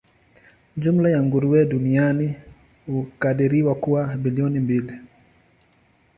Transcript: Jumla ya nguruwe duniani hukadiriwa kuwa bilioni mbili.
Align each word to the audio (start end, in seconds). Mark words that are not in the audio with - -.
Jumla 0.77 1.09
ya 1.09 1.23
nguruwe 1.23 1.65
duniani 1.65 2.35
hukadiriwa 2.85 3.75
kuwa 3.75 4.15
bilioni 4.17 4.59
mbili. 4.59 4.93